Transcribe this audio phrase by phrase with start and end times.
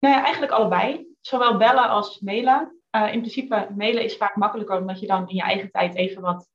[0.00, 1.06] Nou ja, eigenlijk allebei.
[1.20, 2.80] Zowel bellen als mailen.
[2.90, 6.48] in principe, mailen is vaak makkelijker omdat je dan in je eigen tijd even wat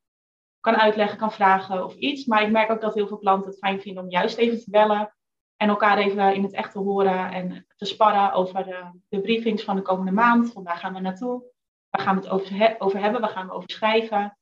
[0.60, 2.26] kan uitleggen, kan vragen of iets.
[2.26, 4.70] Maar ik merk ook dat heel veel klanten het fijn vinden om juist even te
[4.70, 5.16] bellen
[5.58, 9.64] en elkaar even in het echt te horen en te sparren over de, de briefings
[9.64, 10.52] van de komende maand.
[10.52, 11.44] Van waar gaan we naartoe?
[11.90, 13.22] Waar gaan we het over, over hebben?
[13.22, 14.38] Waar gaan we over schrijven?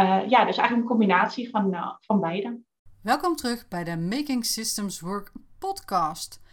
[0.00, 2.60] Uh, ja, dus eigenlijk een combinatie van, van beide.
[3.02, 6.44] Welkom terug bij de Making Systems Work podcast.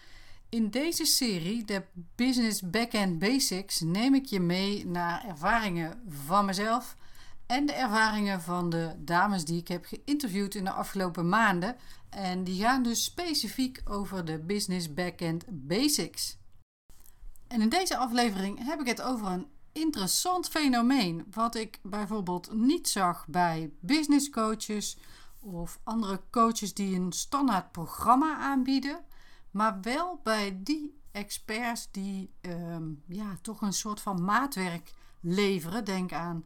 [0.54, 1.84] In deze serie, de
[2.16, 6.96] Business Backend Basics, neem ik je mee naar ervaringen van mezelf
[7.46, 11.76] en de ervaringen van de dames die ik heb geïnterviewd in de afgelopen maanden.
[12.10, 16.38] En die gaan dus specifiek over de Business Backend Basics.
[17.48, 22.90] En in deze aflevering heb ik het over een interessant fenomeen, wat ik bijvoorbeeld niet
[22.90, 24.98] zag bij business coaches
[25.40, 29.00] of andere coaches die een standaard programma aanbieden,
[29.54, 35.86] maar wel bij die experts die ehm, ja, toch een soort van maatwerk leveren.
[35.86, 36.46] Denk aan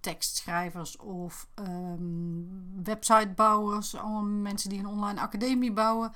[0.00, 6.12] tekstschrijvers of um, websitebouwers, allemaal mensen die een online academie bouwen.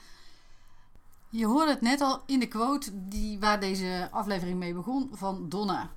[1.29, 5.49] Je hoorde het net al in de quote die, waar deze aflevering mee begon van
[5.49, 5.91] Donna.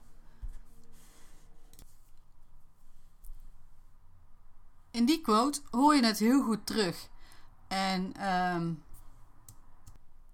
[4.92, 7.09] In die quote hoor je het heel goed terug.
[7.68, 8.84] En um,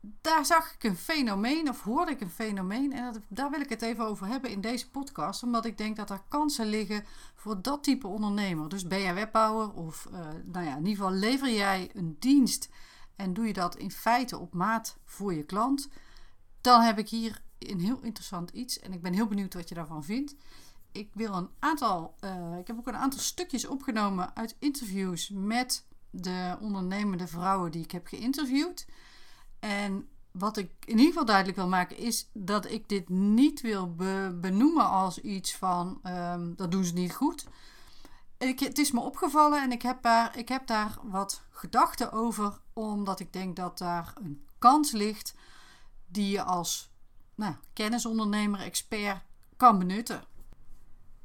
[0.01, 2.93] daar zag ik een fenomeen, of hoorde ik een fenomeen.
[2.93, 5.43] En daar wil ik het even over hebben in deze podcast.
[5.43, 8.69] Omdat ik denk dat er kansen liggen voor dat type ondernemer.
[8.69, 12.69] Dus ben jij webbouwer of, uh, nou ja, in ieder geval lever jij een dienst.
[13.15, 15.89] En doe je dat in feite op maat voor je klant.
[16.61, 18.79] Dan heb ik hier een heel interessant iets.
[18.79, 20.35] En ik ben heel benieuwd wat je daarvan vindt.
[20.91, 25.85] Ik wil een aantal, uh, ik heb ook een aantal stukjes opgenomen uit interviews met
[26.09, 28.85] de ondernemende vrouwen die ik heb geïnterviewd.
[29.61, 33.95] En wat ik in ieder geval duidelijk wil maken is dat ik dit niet wil
[34.41, 37.45] benoemen als iets van um, dat doen ze niet goed.
[38.37, 42.59] Ik, het is me opgevallen en ik heb, daar, ik heb daar wat gedachten over,
[42.73, 45.33] omdat ik denk dat daar een kans ligt
[46.07, 46.91] die je als
[47.35, 49.21] nou, kennisondernemer, expert
[49.57, 50.23] kan benutten.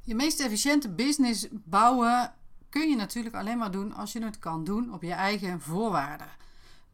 [0.01, 2.33] Je meest efficiënte business bouwen
[2.69, 6.27] kun je natuurlijk alleen maar doen als je het kan doen op je eigen voorwaarden.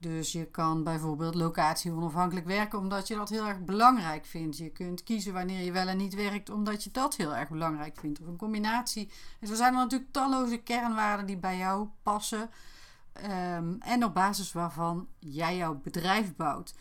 [0.03, 4.57] Dus je kan bijvoorbeeld locatie onafhankelijk werken omdat je dat heel erg belangrijk vindt.
[4.57, 7.97] Je kunt kiezen wanneer je wel en niet werkt omdat je dat heel erg belangrijk
[7.99, 8.19] vindt.
[8.19, 9.11] Of een combinatie.
[9.39, 12.49] En zo zijn er natuurlijk talloze kernwaarden die bij jou passen.
[13.51, 16.73] Um, en op basis waarvan jij jouw bedrijf bouwt.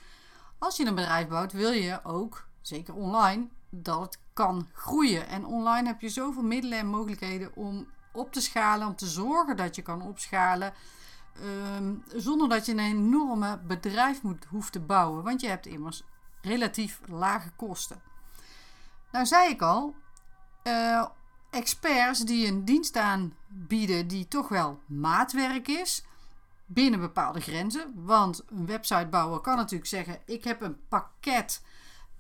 [0.59, 5.29] Als je een bedrijf bouwt, wil je ook, zeker online, dat het kan groeien.
[5.29, 9.57] En online heb je zoveel middelen en mogelijkheden om op te schalen, om te zorgen
[9.57, 10.73] dat je kan opschalen.
[11.41, 15.25] Ehm, zonder dat je een enorme bedrijf moet, hoeft te bouwen.
[15.25, 16.03] Want je hebt immers
[16.43, 18.01] relatief lage kosten.
[19.13, 19.95] Nou zei ik al,
[20.65, 21.07] uh,
[21.51, 26.05] experts die een dienst aanbieden die toch wel maatwerk is,
[26.67, 27.93] binnen bepaalde grenzen.
[27.95, 31.63] Want een websitebouwer kan natuurlijk zeggen: ik heb een pakket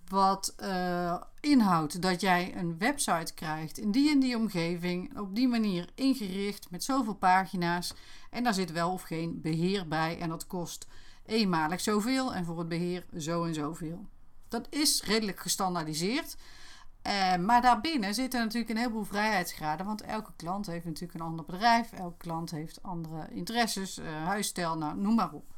[0.08, 5.48] wat uh, inhoudt dat jij een website krijgt in die en die omgeving, op die
[5.48, 7.94] manier ingericht met zoveel pagina's.
[8.30, 10.86] En daar zit wel of geen beheer bij en dat kost
[11.26, 14.06] eenmalig zoveel en voor het beheer zo en zoveel.
[14.48, 16.36] Dat is redelijk gestandaardiseerd.
[17.06, 19.86] Uh, maar daarbinnen zitten natuurlijk een heleboel vrijheidsgraden.
[19.86, 21.92] Want elke klant heeft natuurlijk een ander bedrijf.
[21.92, 25.51] Elke klant heeft andere interesses, uh, huisstijl, nou, noem maar op.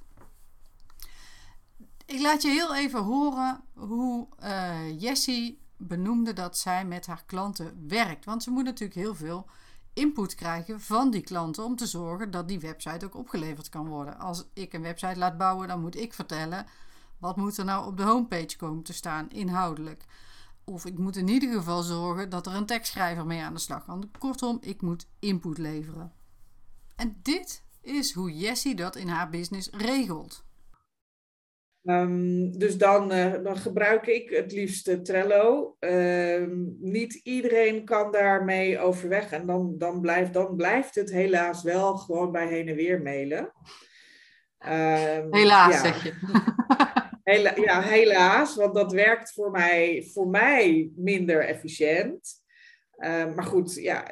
[2.07, 7.87] Ik laat je heel even horen hoe uh, Jessie benoemde dat zij met haar klanten
[7.89, 8.25] werkt.
[8.25, 9.47] Want ze moet natuurlijk heel veel
[9.93, 14.19] input krijgen van die klanten om te zorgen dat die website ook opgeleverd kan worden.
[14.19, 16.67] Als ik een website laat bouwen, dan moet ik vertellen
[17.19, 20.05] wat moet er nou op de homepage komen te staan inhoudelijk.
[20.65, 23.85] Of ik moet in ieder geval zorgen dat er een tekstschrijver mee aan de slag
[23.85, 24.11] kan.
[24.19, 26.13] Kortom, ik moet input leveren.
[26.97, 30.44] En dit is hoe Jessie dat in haar business regelt.
[31.85, 35.77] Um, dus dan, uh, dan gebruik ik het liefst Trello.
[35.81, 39.33] Um, niet iedereen kan daarmee overweg.
[39.33, 43.53] En dan, dan, blijft, dan blijft het helaas wel gewoon bij heen en weer mailen.
[44.59, 45.81] Um, helaas, ja.
[45.81, 46.13] zeg je.
[47.25, 48.57] Hela ja, helaas.
[48.57, 52.44] Want dat werkt voor mij, voor mij minder efficiënt.
[52.99, 54.03] Uh, maar goed, ja,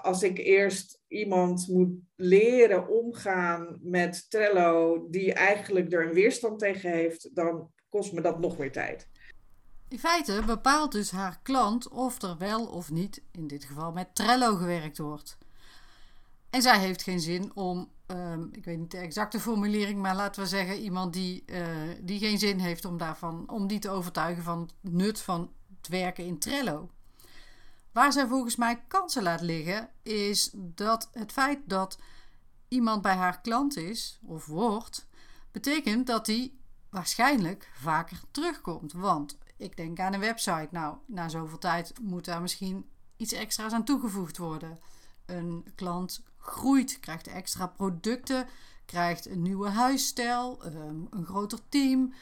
[0.00, 6.90] als ik eerst iemand moet leren omgaan met Trello, die eigenlijk er een weerstand tegen
[6.90, 9.08] heeft, dan kost me dat nog meer tijd.
[9.88, 14.14] In feite bepaalt dus haar klant of er wel of niet, in dit geval met
[14.14, 15.38] Trello, gewerkt wordt.
[16.50, 20.42] En zij heeft geen zin om ehm, ik weet niet de exacte formulering, maar laten
[20.42, 21.66] we zeggen iemand die, eh,
[22.00, 25.88] die geen zin heeft om daarvan, om die te overtuigen van het nut van het
[25.88, 26.90] werken in Trello.
[27.98, 31.98] Waar zij volgens mij kansen laat liggen, is dat het feit dat
[32.68, 35.06] iemand bij haar klant is of wordt,
[35.52, 36.60] betekent dat die
[36.90, 38.92] waarschijnlijk vaker terugkomt.
[38.92, 40.68] Want ik denk aan een website.
[40.70, 44.78] Nou, na zoveel tijd moet daar misschien iets extra's aan toegevoegd worden.
[45.26, 48.46] Een klant groeit, krijgt extra producten,
[48.84, 52.14] krijgt een nieuwe huisstijl, ehm, een groter team.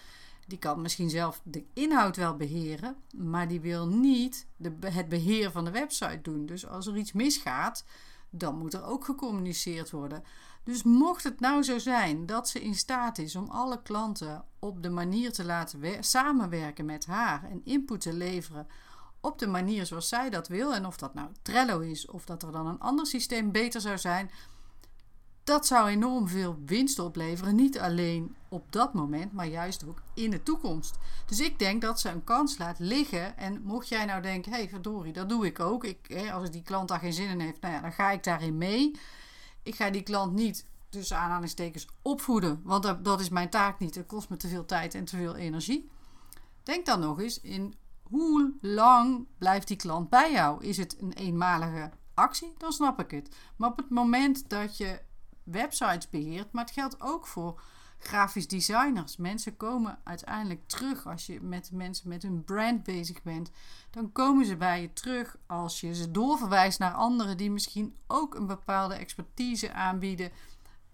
[0.46, 5.50] Die kan misschien zelf de inhoud wel beheren, maar die wil niet de, het beheer
[5.50, 6.46] van de website doen.
[6.46, 7.84] Dus als er iets misgaat,
[8.30, 10.24] dan moet er ook gecommuniceerd worden.
[10.64, 14.82] Dus mocht het nou zo zijn dat ze in staat is om alle klanten op
[14.82, 18.66] de manier te laten samenwerken met haar en input te leveren
[19.20, 22.42] op de manier zoals zij dat wil, en of dat nou Trello is of dat
[22.42, 24.30] er dan een ander systeem beter zou zijn,
[25.46, 27.54] dat zou enorm veel winst opleveren.
[27.54, 30.98] Niet alleen op dat moment, maar juist ook in de toekomst.
[31.26, 33.36] Dus ik denk dat ze een kans laat liggen.
[33.36, 35.84] En mocht jij nou denken, hé hey, verdorie, dat doe ik ook.
[35.84, 38.24] Ik, hè, als die klant daar geen zin in heeft, nou ja, dan ga ik
[38.24, 38.98] daarin mee.
[39.62, 43.94] Ik ga die klant niet tussen aanhalingstekens opvoeden, want dat, dat is mijn taak niet.
[43.94, 45.90] Dat kost me te veel tijd en te veel energie.
[46.62, 50.64] Denk dan nog eens in hoe lang blijft die klant bij jou?
[50.64, 52.54] Is het een eenmalige actie?
[52.58, 53.36] Dan snap ik het.
[53.56, 55.00] Maar op het moment dat je
[55.46, 57.60] websites beheert, maar het geldt ook voor
[57.98, 59.16] grafisch designers.
[59.16, 63.50] Mensen komen uiteindelijk terug als je met mensen met hun brand bezig bent.
[63.90, 68.34] Dan komen ze bij je terug als je ze doorverwijst naar anderen die misschien ook
[68.34, 70.30] een bepaalde expertise aanbieden.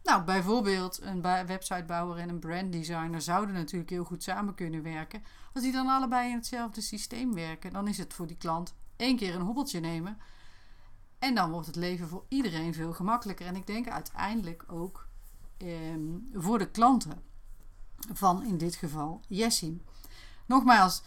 [0.02, 5.22] Nou, bijvoorbeeld een websitebouwer en een branddesigner zouden natuurlijk heel goed samen kunnen werken.
[5.54, 9.16] Als die dan allebei in hetzelfde systeem werken, dan is het voor die klant één
[9.16, 10.18] keer een hobbeltje nemen.
[11.22, 13.46] En dan wordt het leven voor iedereen veel gemakkelijker.
[13.46, 15.06] En ik denk uiteindelijk ook
[15.56, 17.22] ehm, voor de klanten
[18.12, 19.82] van in dit geval Jessie.
[20.46, 21.02] Nogmaals,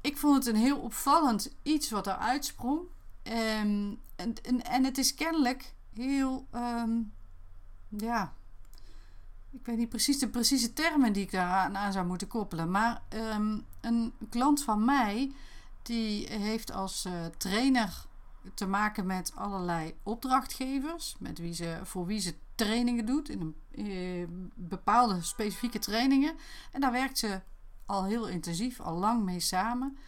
[0.00, 2.80] ik vond het een heel opvallend iets wat er uitsprong.
[3.22, 6.90] Um, en, en, en, het is kennelijk heel, ehm,
[7.88, 8.32] ja,
[9.50, 12.70] ik weet niet precies de precieze termen die ik daar aan zou moeten koppelen.
[12.70, 13.02] Maar
[13.80, 15.32] een klant van mij,
[15.82, 18.08] die heeft als uh, trainer
[18.54, 23.56] te maken met allerlei opdrachtgevers, met wie ze, voor wie ze trainingen doet, in een
[23.70, 26.34] eh, bepaalde specifieke trainingen.
[26.72, 27.40] En daar werkt ze
[27.86, 29.98] al heel intensief, al lang mee samen.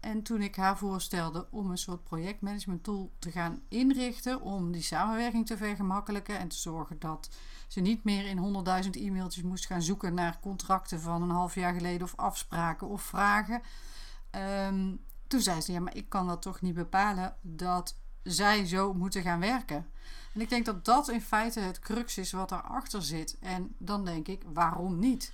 [0.00, 4.82] En toen ik haar voorstelde om een soort projectmanagement tool te gaan inrichten, om die
[4.82, 7.30] samenwerking te vergemakkelijken en te zorgen dat
[7.68, 11.74] ze niet meer in honderdduizend e-mailtjes moest gaan zoeken naar contracten van een half jaar
[11.74, 13.62] geleden of afspraken of vragen.
[14.30, 14.94] Ehm,
[15.26, 19.22] toen zei ze, ja, maar ik kan dat toch niet bepalen dat zij zo moeten
[19.22, 19.86] gaan werken.
[20.34, 23.36] En ik denk dat dat in feite het crux is wat erachter zit.
[23.40, 25.32] En dan denk ik, waarom niet?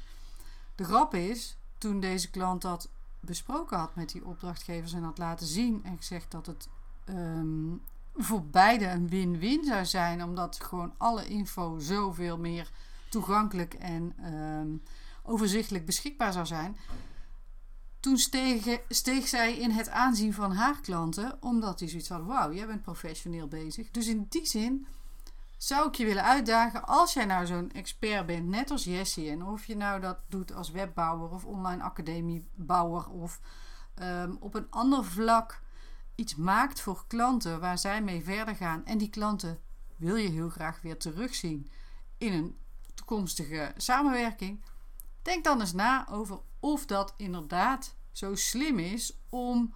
[0.75, 2.89] De grap is, toen deze klant dat
[3.21, 6.69] besproken had met die opdrachtgevers en had laten zien en gezegd dat het
[7.05, 7.75] ehm,
[8.15, 12.71] voor beide een win-win zou zijn, omdat gewoon alle info zoveel meer
[13.09, 14.69] toegankelijk en ehm,
[15.23, 16.77] overzichtelijk beschikbaar zou zijn,
[18.03, 22.53] toen steeg, steeg zij in het aanzien van haar klanten, omdat die zoiets hadden: wauw,
[22.53, 23.91] jij bent professioneel bezig.
[23.91, 24.87] Dus in die zin
[25.57, 29.45] zou ik je willen uitdagen, als jij nou zo'n expert bent, net als Jessie, en
[29.45, 33.41] of je nou dat doet als webbouwer of online academiebouwer of
[34.03, 35.61] um, op een ander vlak
[36.15, 39.61] iets maakt voor klanten waar zij mee verder gaan en die klanten
[39.97, 41.71] wil je heel graag weer terugzien
[42.19, 42.57] in een
[42.95, 44.63] toekomstige samenwerking,
[45.23, 49.75] denk dan eens na over of dat inderdaad zo slim is om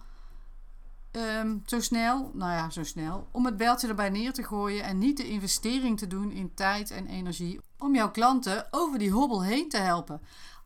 [1.11, 4.97] um, zo snel, nou ja, zo snel, om het beltje erbij neer te gooien en
[4.97, 9.43] niet de investering te doen in tijd en energie om jouw klanten over die hobbel
[9.43, 10.21] heen te helpen.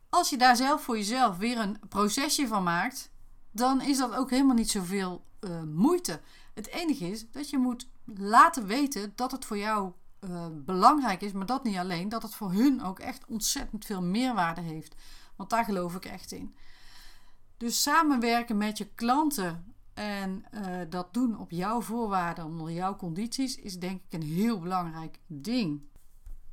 [0.08, 3.10] Als je daar zelf voor jezelf weer een procesje van maakt,
[3.50, 6.20] dan is dat ook helemaal niet zoveel uh, moeite.
[6.54, 9.92] Het enige is dat je moet laten weten dat het voor jou
[10.28, 14.02] uh, belangrijk is, maar dat niet alleen, dat het voor hun ook echt ontzettend veel
[14.02, 14.94] meerwaarde heeft.
[15.36, 16.56] Want daar geloof ik echt in.
[17.56, 23.56] Dus samenwerken met je klanten en uh, dat doen op jouw voorwaarden, onder jouw condities,
[23.56, 25.82] is denk ik een heel belangrijk ding.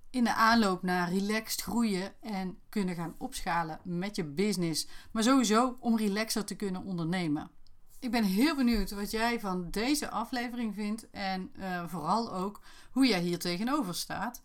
[0.10, 4.88] In de aanloop naar relaxed groeien en kunnen gaan opschalen met je business.
[5.12, 7.52] Maar sowieso om relaxer te kunnen ondernemen.
[8.00, 11.10] Ik ben heel benieuwd wat jij van deze aflevering vindt.
[11.10, 14.42] En uh, vooral ook hoe jij hier tegenover staat.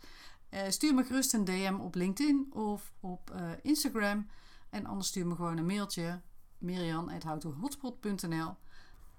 [0.50, 4.28] Uh, stuur me gerust een DM op LinkedIn of op uh, Instagram.
[4.70, 6.20] En anders stuur me gewoon een mailtje.
[6.58, 8.54] Mirian.houtohotspot.nl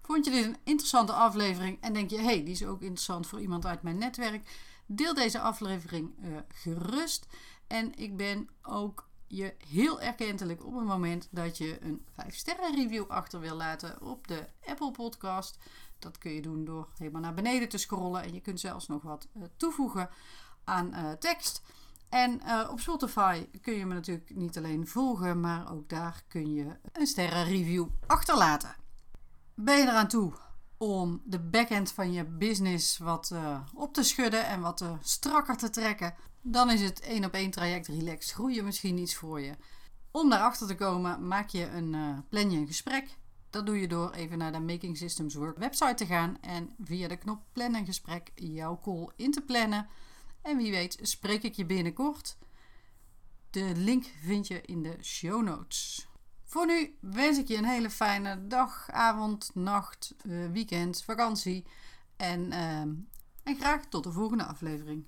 [0.01, 3.41] Vond je dit een interessante aflevering en denk je, hey, die is ook interessant voor
[3.41, 4.49] iemand uit mijn netwerk?
[4.85, 6.13] Deel deze aflevering
[6.47, 7.27] gerust.
[7.67, 12.75] En ik ben ook je heel erkentelijk op het moment dat je een 5 sterren
[12.75, 15.57] review achter wil laten op de Apple Podcast.
[15.99, 19.01] Dat kun je doen door helemaal naar beneden te scrollen en je kunt zelfs nog
[19.01, 20.09] wat uh, toevoegen
[20.63, 21.61] aan uh, tekst.
[22.09, 26.53] En uh, op Spotify kun je me natuurlijk niet alleen volgen, maar ook daar kun
[26.53, 28.75] je een sterrenreview achterlaten.
[29.53, 30.33] Ben je eraan toe
[30.77, 35.57] om de backend van je business wat uh, op te schudden en wat uh, strakker
[35.57, 36.15] te trekken?
[36.41, 39.55] Dan is het één op één traject Relax Groeien misschien iets voor je.
[40.11, 43.17] Om daarachter te komen, maak je een, plan je een gesprek.
[43.49, 47.07] Dat doe je door even naar de Making Systems Work website te gaan en via
[47.07, 49.87] de knop plan een gesprek jouw call in te plannen.
[50.41, 52.37] En wie weet spreek ik je binnenkort.
[53.49, 56.07] De link vind je in de show notes.
[56.55, 60.15] Voor nu wens ik je een hele fijne dag, avond, nacht,
[60.51, 61.65] weekend, vakantie.
[62.15, 62.79] En, uh,
[63.43, 65.03] en graag tot de volgende aflevering.